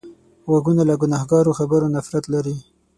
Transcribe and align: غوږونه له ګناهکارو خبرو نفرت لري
غوږونه 0.49 0.83
له 0.89 0.95
ګناهکارو 1.01 1.57
خبرو 1.59 1.91
نفرت 1.95 2.23
لري 2.33 2.55